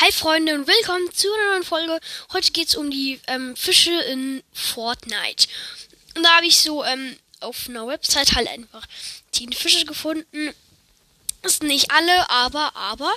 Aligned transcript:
Hi 0.00 0.10
Freunde 0.10 0.54
und 0.54 0.66
willkommen 0.66 1.08
zu 1.14 1.32
einer 1.32 1.52
neuen 1.52 1.62
Folge. 1.62 2.00
Heute 2.32 2.50
geht 2.50 2.66
es 2.66 2.74
um 2.74 2.90
die 2.90 3.20
ähm, 3.28 3.54
Fische 3.54 3.92
in 3.92 4.42
Fortnite. 4.52 5.46
Und 6.16 6.24
da 6.24 6.34
habe 6.34 6.46
ich 6.46 6.56
so 6.56 6.82
ähm, 6.82 7.16
auf 7.38 7.68
einer 7.68 7.86
Website 7.86 8.34
halt 8.34 8.48
einfach 8.48 8.84
zehn 9.30 9.52
Fische 9.52 9.84
gefunden. 9.84 10.52
Das 11.42 11.58
sind 11.58 11.68
nicht 11.68 11.92
alle, 11.92 12.28
aber, 12.28 12.74
aber, 12.74 13.14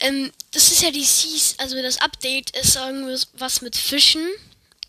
ähm, 0.00 0.30
das 0.50 0.70
ist 0.70 0.82
ja 0.82 0.90
die 0.90 1.02
Seas, 1.02 1.54
also 1.56 1.80
das 1.80 1.98
Update 2.02 2.50
ist 2.58 2.76
irgendwas 2.76 3.62
mit 3.62 3.74
Fischen. 3.74 4.28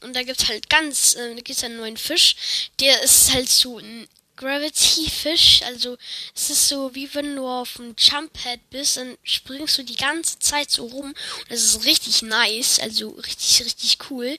Und 0.02 0.14
da 0.14 0.24
gibt 0.24 0.42
es 0.42 0.50
halt 0.50 0.70
ganz, 0.70 1.16
äh, 1.16 1.36
da 1.36 1.42
gibt's 1.42 1.64
einen 1.64 1.78
neuen 1.78 1.96
Fisch. 1.96 2.36
Der 2.82 3.02
ist 3.02 3.34
halt 3.34 3.48
so 3.48 3.78
ein 3.78 4.10
Gravity 4.38 5.10
Fish, 5.10 5.62
also 5.64 5.98
es 6.36 6.50
ist 6.50 6.70
so 6.70 6.94
wie 6.96 7.14
wenn 7.14 7.36
du 7.36 7.48
auf 7.48 7.74
dem 7.74 7.96
Jump 7.98 8.32
Pad 8.34 8.60
bist, 8.70 8.98
dann 8.98 9.18
springst 9.24 9.78
du 9.80 9.84
die 9.84 9.96
ganze 9.96 10.40
Zeit 10.40 10.72
so 10.72 10.86
rum. 10.86 11.08
Und 11.08 11.52
das 11.52 11.64
ist 11.64 11.86
richtig 11.86 12.22
nice, 12.22 12.80
also 12.80 13.10
richtig, 13.10 13.66
richtig 13.66 13.98
cool. 14.10 14.38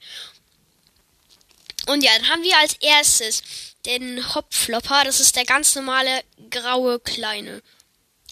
Und 1.86 2.02
ja, 2.02 2.10
dann 2.16 2.28
haben 2.28 2.42
wir 2.42 2.56
als 2.58 2.74
erstes 2.74 3.42
den 3.86 4.34
Hopflopper, 4.34 5.04
das 5.04 5.20
ist 5.20 5.36
der 5.36 5.44
ganz 5.44 5.74
normale 5.74 6.22
graue 6.50 7.00
kleine. 7.00 7.62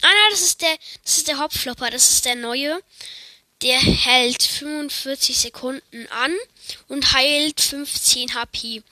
Ah 0.02 0.08
nein, 0.08 0.30
das 0.30 0.42
ist 0.42 0.62
der, 0.62 0.76
das 1.02 1.16
ist 1.18 1.28
der 1.28 1.38
Hopflopper, 1.38 1.90
das 1.90 2.10
ist 2.10 2.24
der 2.24 2.36
neue. 2.36 2.80
Der 3.62 3.78
hält 3.78 4.42
45 4.42 5.38
Sekunden 5.38 6.06
an 6.08 6.34
und 6.88 7.12
heilt 7.12 7.60
15 7.60 8.34
HP. 8.34 8.82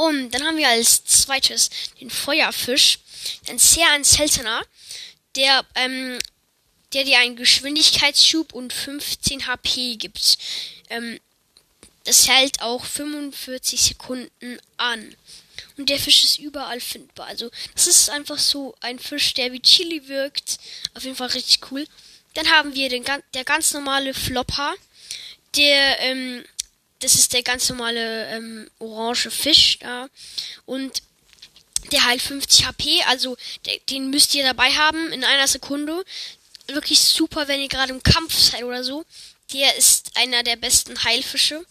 Und 0.00 0.30
dann 0.30 0.44
haben 0.44 0.56
wir 0.56 0.68
als 0.68 1.04
zweites 1.04 1.68
den 2.00 2.08
Feuerfisch. 2.08 3.00
Ein 3.48 3.58
sehr 3.58 3.86
ein 3.90 4.02
seltener, 4.02 4.62
der, 5.36 5.62
ähm, 5.74 6.18
der 6.94 7.04
dir 7.04 7.18
einen 7.18 7.36
Geschwindigkeitsschub 7.36 8.54
und 8.54 8.72
15 8.72 9.46
HP 9.46 9.96
gibt. 9.96 10.38
Ähm, 10.88 11.20
das 12.04 12.28
hält 12.28 12.62
auch 12.62 12.82
45 12.82 13.78
Sekunden 13.78 14.58
an. 14.78 15.14
Und 15.76 15.90
der 15.90 15.98
Fisch 15.98 16.24
ist 16.24 16.38
überall 16.38 16.80
findbar. 16.80 17.26
Also, 17.26 17.50
das 17.74 17.86
ist 17.86 18.08
einfach 18.08 18.38
so 18.38 18.74
ein 18.80 18.98
Fisch, 18.98 19.34
der 19.34 19.52
wie 19.52 19.60
Chili 19.60 20.08
wirkt. 20.08 20.56
Auf 20.94 21.04
jeden 21.04 21.16
Fall 21.16 21.28
richtig 21.28 21.70
cool. 21.70 21.86
Dann 22.32 22.50
haben 22.50 22.74
wir 22.74 22.88
den, 22.88 23.04
der 23.34 23.44
ganz 23.44 23.74
normale 23.74 24.14
Flopper. 24.14 24.74
Der, 25.56 26.00
ähm, 26.00 26.42
das 27.00 27.14
ist 27.14 27.32
der 27.32 27.42
ganz 27.42 27.68
normale 27.68 28.28
ähm, 28.28 28.70
orange 28.78 29.30
Fisch 29.30 29.78
da. 29.80 30.08
Und 30.66 31.02
der 31.92 32.04
heilt 32.04 32.22
50 32.22 32.66
HP, 32.66 33.02
also 33.06 33.36
der, 33.64 33.78
den 33.88 34.10
müsst 34.10 34.34
ihr 34.34 34.44
dabei 34.44 34.70
haben 34.70 35.12
in 35.12 35.24
einer 35.24 35.48
Sekunde. 35.48 36.04
Wirklich 36.68 37.00
super, 37.00 37.48
wenn 37.48 37.60
ihr 37.60 37.68
gerade 37.68 37.92
im 37.92 38.02
Kampf 38.02 38.34
seid 38.34 38.62
oder 38.64 38.84
so. 38.84 39.04
Der 39.52 39.76
ist 39.76 40.10
einer 40.14 40.42
der 40.42 40.56
besten 40.56 41.02
Heilfische. 41.02 41.64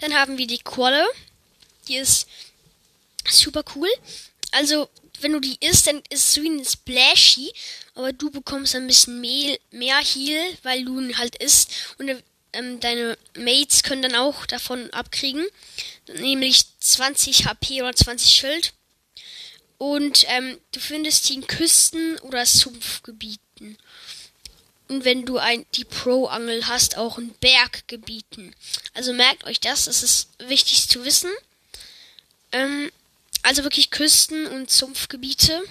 Dann 0.00 0.14
haben 0.14 0.38
wir 0.38 0.46
die 0.46 0.58
Qualle. 0.58 1.04
Die 1.88 1.96
ist 1.96 2.28
super 3.28 3.64
cool. 3.74 3.88
Also, 4.52 4.88
wenn 5.20 5.32
du 5.32 5.40
die 5.40 5.56
isst, 5.60 5.86
dann 5.86 6.02
ist 6.10 6.30
es 6.30 6.42
wie 6.42 6.48
ein 6.48 6.64
Splashy, 6.64 7.52
aber 7.94 8.12
du 8.12 8.30
bekommst 8.30 8.74
ein 8.74 8.86
bisschen 8.86 9.20
mehr, 9.20 9.58
mehr 9.70 9.98
Heal, 9.98 10.40
weil 10.62 10.84
du 10.84 11.00
ihn 11.00 11.18
halt 11.18 11.36
isst. 11.36 11.70
Und 11.98 12.22
ähm, 12.56 12.80
deine 12.80 13.16
Mates 13.36 13.82
können 13.82 14.02
dann 14.02 14.14
auch 14.14 14.46
davon 14.46 14.90
abkriegen. 14.90 15.46
Nämlich 16.18 16.64
20 16.80 17.46
HP 17.46 17.82
oder 17.82 17.94
20 17.94 18.32
Schild. 18.32 18.72
Und 19.78 20.24
ähm, 20.28 20.58
du 20.72 20.80
findest 20.80 21.28
die 21.28 21.34
in 21.34 21.46
Küsten- 21.46 22.18
oder 22.20 22.46
Sumpfgebieten. 22.46 23.76
Und 24.88 25.04
wenn 25.04 25.26
du 25.26 25.38
ein, 25.38 25.66
die 25.74 25.84
Pro-Angel 25.84 26.66
hast, 26.68 26.96
auch 26.96 27.18
in 27.18 27.34
Berggebieten. 27.34 28.54
Also 28.94 29.12
merkt 29.12 29.44
euch 29.44 29.60
das, 29.60 29.86
das 29.86 30.02
ist 30.02 30.28
wichtig 30.38 30.88
zu 30.88 31.04
wissen. 31.04 31.30
Ähm, 32.52 32.90
also 33.42 33.64
wirklich 33.64 33.90
Küsten- 33.90 34.46
und 34.46 34.70
Sumpfgebiete. 34.70 35.62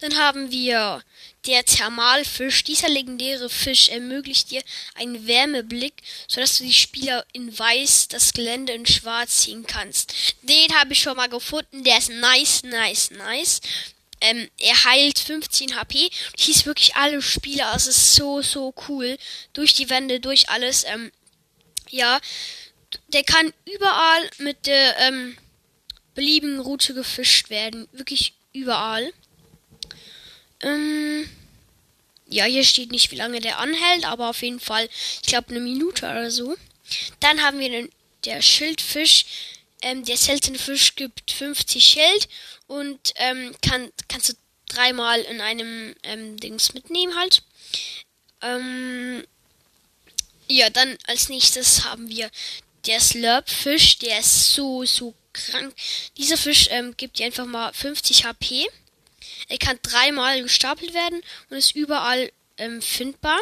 Dann 0.00 0.16
haben 0.16 0.50
wir 0.50 1.02
der 1.46 1.64
Thermalfisch. 1.64 2.64
Dieser 2.64 2.88
legendäre 2.88 3.48
Fisch 3.48 3.88
ermöglicht 3.88 4.50
dir 4.50 4.62
einen 4.94 5.26
Wärmeblick, 5.26 5.94
sodass 6.28 6.58
du 6.58 6.64
die 6.64 6.72
Spieler 6.72 7.24
in 7.32 7.56
weiß 7.56 8.08
das 8.08 8.32
Gelände 8.32 8.72
in 8.72 8.86
schwarz 8.86 9.42
ziehen 9.42 9.66
kannst. 9.66 10.14
Den 10.42 10.74
habe 10.74 10.92
ich 10.92 11.00
schon 11.00 11.16
mal 11.16 11.28
gefunden. 11.28 11.84
Der 11.84 11.98
ist 11.98 12.10
nice, 12.10 12.62
nice, 12.64 13.10
nice. 13.10 13.60
Ähm, 14.20 14.48
er 14.58 14.84
heilt 14.84 15.18
15 15.18 15.76
HP. 15.76 16.10
Hieß 16.38 16.66
wirklich 16.66 16.96
alle 16.96 17.20
Spieler. 17.22 17.72
Es 17.74 17.86
ist 17.86 18.14
so, 18.14 18.42
so 18.42 18.74
cool. 18.88 19.18
Durch 19.52 19.74
die 19.74 19.90
Wände, 19.90 20.20
durch 20.20 20.48
alles. 20.48 20.84
Ähm, 20.84 21.12
ja. 21.90 22.20
Der 23.08 23.24
kann 23.24 23.52
überall 23.66 24.30
mit 24.38 24.66
der 24.66 24.98
ähm, 25.00 25.36
beliebigen 26.14 26.60
Route 26.60 26.94
gefischt 26.94 27.50
werden. 27.50 27.88
Wirklich 27.92 28.32
überall. 28.52 29.12
Ähm, 30.60 31.28
ja, 32.28 32.44
hier 32.44 32.64
steht 32.64 32.90
nicht, 32.90 33.10
wie 33.10 33.16
lange 33.16 33.40
der 33.40 33.58
anhält, 33.58 34.04
aber 34.04 34.30
auf 34.30 34.42
jeden 34.42 34.60
Fall, 34.60 34.88
ich 35.22 35.28
glaube, 35.28 35.50
eine 35.50 35.60
Minute 35.60 36.06
oder 36.06 36.30
so. 36.30 36.56
Dann 37.20 37.42
haben 37.42 37.58
wir 37.58 37.68
den, 37.68 37.90
der 38.24 38.42
Schildfisch. 38.42 39.24
Ähm, 39.82 40.04
der 40.04 40.16
seltene 40.16 40.58
Fisch 40.58 40.96
gibt 40.96 41.30
50 41.30 41.84
Schild 41.84 42.28
und 42.66 43.12
ähm, 43.16 43.54
kann, 43.60 43.92
kannst 44.08 44.30
du 44.30 44.32
dreimal 44.68 45.20
in 45.20 45.40
einem 45.40 45.94
ähm, 46.02 46.38
Dings 46.38 46.72
mitnehmen 46.72 47.16
halt. 47.16 47.42
Ähm, 48.42 49.24
ja, 50.48 50.70
dann 50.70 50.96
als 51.06 51.28
nächstes 51.28 51.84
haben 51.84 52.08
wir 52.08 52.30
der 52.86 53.00
Slurpfisch. 53.00 53.98
Der 53.98 54.20
ist 54.20 54.54
so, 54.54 54.84
so 54.84 55.14
krank. 55.32 55.74
Dieser 56.16 56.36
Fisch 56.36 56.68
ähm, 56.70 56.96
gibt 56.96 57.18
dir 57.18 57.26
einfach 57.26 57.46
mal 57.46 57.72
50 57.72 58.24
HP. 58.24 58.66
Er 59.48 59.58
kann 59.58 59.78
dreimal 59.82 60.42
gestapelt 60.42 60.94
werden 60.94 61.22
und 61.50 61.56
ist 61.56 61.74
überall 61.74 62.30
ähm, 62.58 62.82
findbar. 62.82 63.38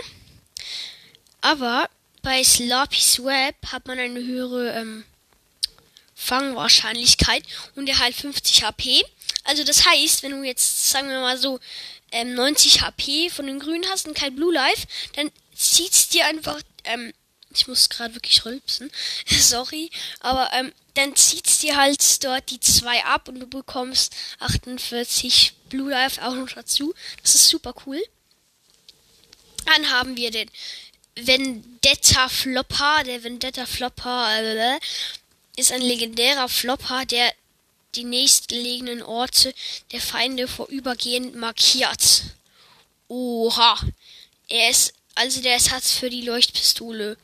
Aber 1.41 1.88
bei 2.22 2.43
Sloppy 2.43 3.00
Swap 3.00 3.55
hat 3.71 3.87
man 3.87 3.99
eine 3.99 4.25
höhere 4.25 4.72
ähm, 4.72 5.05
Fangwahrscheinlichkeit 6.15 7.44
und 7.75 7.88
er 7.88 7.99
halt 7.99 8.15
50 8.15 8.65
HP. 8.65 9.05
Also 9.44 9.62
das 9.65 9.84
heißt, 9.87 10.22
wenn 10.22 10.32
du 10.32 10.43
jetzt, 10.43 10.91
sagen 10.91 11.09
wir 11.09 11.21
mal 11.21 11.37
so, 11.37 11.60
ähm, 12.12 12.34
90 12.34 12.81
HP 12.82 13.28
von 13.31 13.47
den 13.47 13.59
Grünen 13.59 13.84
hast 13.91 14.06
und 14.06 14.16
kein 14.16 14.34
Blue 14.34 14.53
Life, 14.53 14.87
dann 15.16 15.31
zieht's 15.55 16.09
dir 16.09 16.26
einfach, 16.26 16.61
ähm, 16.84 17.12
ich 17.57 17.69
muss 17.69 17.89
gerade 17.89 18.15
wirklich 18.15 18.45
rülpsen, 18.45 18.91
sorry, 19.27 19.91
aber 20.21 20.51
ähm, 20.53 20.73
dann 20.95 21.15
zieht's 21.17 21.59
dir 21.59 21.77
halt 21.77 22.25
dort 22.25 22.51
die 22.51 22.61
zwei 22.61 23.05
ab 23.05 23.29
und 23.29 23.41
du 23.41 23.47
bekommst 23.47 24.15
48 24.39 25.55
Blue 25.69 25.91
Life 25.91 26.25
auch 26.25 26.35
noch 26.35 26.51
dazu. 26.51 26.95
Das 27.23 27.35
ist 27.35 27.49
super 27.49 27.75
cool. 27.85 28.01
Dann 29.67 29.91
haben 29.91 30.17
wir 30.17 30.31
den 30.31 30.49
Vendetta 31.17 32.29
Flopper. 32.29 33.03
Der 33.05 33.25
Vendetta 33.25 33.67
Flopper 33.67 34.41
äh, 34.41 34.79
ist 35.57 35.73
ein 35.73 35.83
legendärer 35.83 36.49
Flopper, 36.49 37.05
der 37.07 37.33
die 37.95 38.05
nächstgelegenen 38.05 39.03
Orte 39.03 39.55
der 39.93 40.01
Feinde 40.01 40.49
vorübergehend 40.49 41.37
markiert. 41.37 42.25
Oha. 43.09 43.79
Er 44.49 44.71
ist 44.71 44.95
also 45.15 45.41
der 45.41 45.55
Ersatz 45.55 45.93
für 45.93 46.11
die 46.11 46.23
Leuchtpistole. 46.23 47.17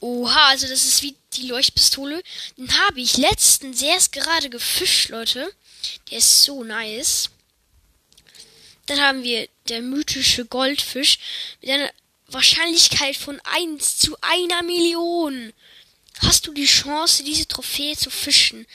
Oha, 0.00 0.48
also 0.48 0.68
das 0.68 0.84
ist 0.84 1.02
wie 1.02 1.16
die 1.34 1.48
Leuchtpistole. 1.48 2.22
Den 2.56 2.78
habe 2.86 3.00
ich 3.00 3.16
letztens 3.16 3.82
erst 3.82 4.12
gerade 4.12 4.50
gefischt, 4.50 5.08
Leute. 5.08 5.52
Der 6.10 6.18
ist 6.18 6.42
so 6.42 6.64
nice. 6.64 7.30
Dann 8.86 9.00
haben 9.00 9.22
wir 9.22 9.48
der 9.68 9.82
mythische 9.82 10.44
Goldfisch 10.44 11.18
mit 11.60 11.70
einer 11.70 11.90
Wahrscheinlichkeit 12.28 13.16
von 13.16 13.40
1 13.44 13.98
zu 13.98 14.16
einer 14.20 14.62
Million. 14.62 15.52
Hast 16.20 16.46
du 16.46 16.52
die 16.52 16.66
Chance, 16.66 17.24
diese 17.24 17.46
Trophäe 17.46 17.96
zu 17.96 18.10
fischen? 18.10 18.66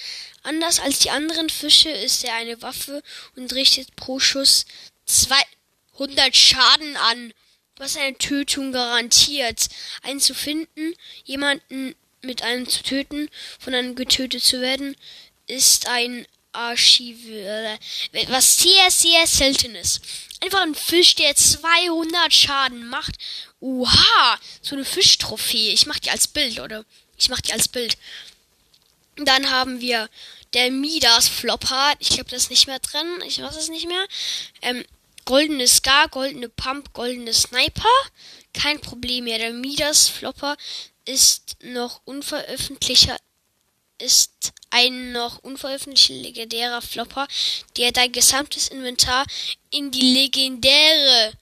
Anders 0.43 0.79
als 0.79 0.99
die 0.99 1.11
anderen 1.11 1.49
Fische 1.49 1.89
ist 1.89 2.23
er 2.23 2.35
eine 2.35 2.61
Waffe 2.61 3.03
und 3.35 3.53
richtet 3.53 3.95
pro 3.95 4.19
Schuss 4.19 4.65
200 5.05 6.35
Schaden 6.35 6.95
an 6.97 7.33
was 7.81 7.97
eine 7.97 8.17
Tötung 8.17 8.71
garantiert. 8.71 9.67
Einen 10.03 10.19
zu 10.19 10.33
finden, 10.33 10.93
jemanden 11.25 11.95
mit 12.21 12.43
einem 12.43 12.69
zu 12.69 12.83
töten, 12.83 13.29
von 13.59 13.73
einem 13.73 13.95
getötet 13.95 14.43
zu 14.43 14.61
werden, 14.61 14.95
ist 15.47 15.87
ein 15.87 16.25
Archiv, 16.53 17.17
was 18.27 18.59
sehr, 18.59 18.91
sehr 18.91 19.25
selten 19.25 19.75
ist. 19.75 20.01
Einfach 20.41 20.61
ein 20.61 20.75
Fisch, 20.75 21.15
der 21.15 21.35
200 21.35 22.33
Schaden 22.33 22.87
macht. 22.87 23.15
Oha, 23.59 24.39
so 24.61 24.75
eine 24.75 24.85
Fischtrophäe. 24.85 25.73
Ich 25.73 25.85
mach 25.87 25.99
die 25.99 26.11
als 26.11 26.27
Bild, 26.27 26.59
oder? 26.59 26.85
Ich 27.17 27.29
mach 27.29 27.41
die 27.41 27.53
als 27.53 27.67
Bild. 27.67 27.97
Dann 29.15 29.49
haben 29.49 29.81
wir 29.81 30.09
der 30.53 30.71
Midas 30.71 31.29
Flopper. 31.29 31.93
Ich 31.99 32.09
glaube, 32.09 32.29
das 32.29 32.43
ist 32.43 32.49
nicht 32.49 32.67
mehr 32.67 32.79
drin. 32.79 33.07
Ich 33.25 33.41
weiß 33.41 33.55
es 33.55 33.69
nicht 33.69 33.87
mehr. 33.87 34.05
Ähm, 34.61 34.83
goldene 35.25 35.67
Scar, 35.67 36.09
goldene 36.09 36.49
Pump, 36.49 36.93
goldene 36.93 37.33
Sniper. 37.33 37.89
Kein 38.53 38.81
Problem 38.81 39.25
mehr. 39.25 39.37
Der 39.37 39.53
Midas 39.53 40.07
Flopper 40.07 40.57
ist 41.05 41.57
noch 41.63 42.01
unveröffentlichter 42.05 43.17
ist 44.01 44.53
ein 44.71 45.11
noch 45.11 45.37
unveröffentlichter 45.39 46.13
legendärer 46.13 46.81
Flopper, 46.81 47.27
der 47.77 47.91
dein 47.91 48.11
gesamtes 48.11 48.67
Inventar 48.67 49.25
in 49.69 49.91
die 49.91 50.13
legendäre 50.13 51.33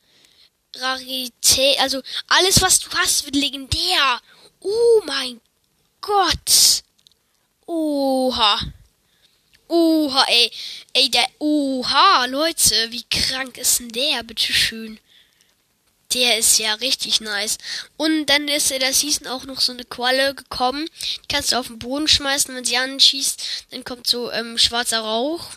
Rarität, 0.75 1.79
also 1.79 2.01
alles 2.27 2.61
was 2.61 2.79
du 2.79 2.89
hast 2.91 3.25
wird 3.25 3.35
legendär. 3.35 4.21
Oh 4.59 5.01
mein 5.05 5.41
Gott. 6.01 6.83
Oha. 7.65 8.59
Oha, 9.69 10.25
ey. 10.27 10.51
Ey, 10.94 11.10
der. 11.12 11.27
Oha, 11.38 12.25
Leute, 12.25 12.92
wie 12.92 13.04
krank 13.04 13.57
ist 13.57 13.80
denn 13.80 13.89
der, 13.89 14.24
bitteschön. 14.24 15.00
Der 16.13 16.39
ist 16.39 16.57
ja 16.57 16.74
richtig 16.74 17.21
nice. 17.21 17.60
Und 17.95 18.25
dann 18.25 18.48
ist 18.48 18.71
in 18.71 18.80
der 18.80 18.94
Season 18.94 19.27
auch 19.27 19.45
noch 19.45 19.62
so 19.62 19.71
eine 19.71 19.86
Qualle 19.86 20.33
gekommen. 20.33 20.89
Die 21.24 21.27
kannst 21.31 21.51
du 21.51 21.60
auf 21.60 21.68
den 21.68 21.77
Boden 21.77 22.07
schmeißen, 22.07 22.54
wenn 22.56 22.66
sie 22.66 22.77
anschießt. 22.77 23.68
Dann 23.69 23.83
kommt 23.83 24.07
so 24.07 24.31
ähm, 24.31 24.57
schwarzer 24.57 25.01
Rauch. 25.01 25.51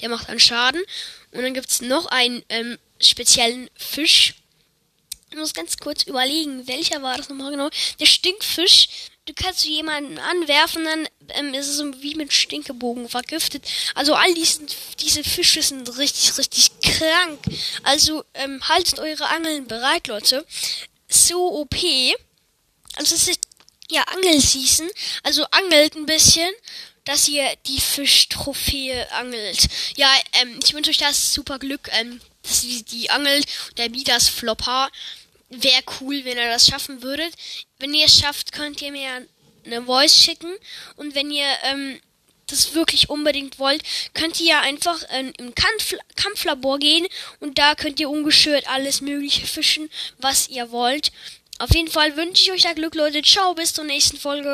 Der 0.00 0.08
macht 0.08 0.30
dann 0.30 0.40
Schaden. 0.40 0.80
Und 1.32 1.42
dann 1.42 1.52
gibt's 1.52 1.82
noch 1.82 2.06
einen 2.06 2.42
ähm, 2.48 2.78
speziellen 2.98 3.68
Fisch. 3.76 4.36
Ich 5.30 5.36
muss 5.36 5.52
ganz 5.52 5.76
kurz 5.76 6.04
überlegen, 6.04 6.66
welcher 6.66 7.02
war 7.02 7.18
das 7.18 7.28
nochmal 7.28 7.50
genau? 7.50 7.68
Der 8.00 8.06
Stinkfisch 8.06 8.88
du 9.30 9.42
kannst 9.42 9.64
jemanden 9.64 10.18
anwerfen, 10.18 10.84
dann 10.84 11.08
ähm, 11.28 11.54
ist 11.54 11.68
es 11.68 11.82
wie 12.02 12.16
mit 12.16 12.32
Stinkebogen 12.32 13.08
vergiftet. 13.08 13.64
Also 13.94 14.14
all 14.14 14.34
diesen, 14.34 14.66
diese 15.00 15.22
Fische 15.22 15.62
sind 15.62 15.96
richtig, 15.98 16.36
richtig 16.36 16.70
krank. 16.80 17.38
Also 17.84 18.24
ähm, 18.34 18.60
haltet 18.68 18.98
eure 18.98 19.28
Angeln 19.28 19.66
bereit, 19.66 20.08
Leute. 20.08 20.44
So 21.08 21.60
OP. 21.60 21.76
Also 22.96 23.14
es 23.14 23.28
ist 23.28 23.40
ja 23.90 24.02
Angelseason. 24.02 24.90
Also 25.22 25.44
angelt 25.50 25.94
ein 25.94 26.06
bisschen, 26.06 26.50
dass 27.04 27.28
ihr 27.28 27.48
die 27.66 27.80
Fischtrophäe 27.80 29.10
angelt. 29.12 29.68
Ja, 29.96 30.12
ähm, 30.40 30.58
ich 30.64 30.74
wünsche 30.74 30.90
euch 30.90 30.98
das 30.98 31.32
super 31.32 31.60
Glück, 31.60 31.88
ähm, 31.92 32.20
dass 32.42 32.64
ihr 32.64 32.82
die 32.82 33.10
angelt. 33.10 33.46
Der 33.76 33.90
Midas 33.90 34.28
Flopper 34.28 34.90
wäre 35.50 35.82
cool, 36.00 36.24
wenn 36.24 36.38
ihr 36.38 36.50
das 36.50 36.66
schaffen 36.66 37.02
würdet. 37.02 37.34
Wenn 37.78 37.92
ihr 37.92 38.06
es 38.06 38.18
schafft, 38.18 38.52
könnt 38.52 38.80
ihr 38.80 38.92
mir 38.92 39.26
eine 39.64 39.82
Voice 39.82 40.16
schicken. 40.16 40.52
Und 40.96 41.14
wenn 41.14 41.30
ihr 41.30 41.46
ähm, 41.64 42.00
das 42.46 42.74
wirklich 42.74 43.10
unbedingt 43.10 43.58
wollt, 43.58 43.82
könnt 44.14 44.40
ihr 44.40 44.46
ja 44.46 44.60
einfach 44.60 45.02
ähm, 45.10 45.32
im 45.38 45.54
Kampf 45.54 45.94
Kampflabor 46.16 46.78
gehen 46.78 47.06
und 47.38 47.58
da 47.58 47.74
könnt 47.74 48.00
ihr 48.00 48.10
ungeschürt 48.10 48.68
alles 48.68 49.00
Mögliche 49.00 49.46
fischen, 49.46 49.90
was 50.18 50.48
ihr 50.48 50.70
wollt. 50.70 51.12
Auf 51.58 51.74
jeden 51.74 51.90
Fall 51.90 52.16
wünsche 52.16 52.42
ich 52.42 52.52
euch 52.52 52.62
da 52.62 52.72
Glück, 52.72 52.94
Leute. 52.94 53.20
Ciao, 53.22 53.54
bis 53.54 53.74
zur 53.74 53.84
nächsten 53.84 54.16
Folge. 54.16 54.48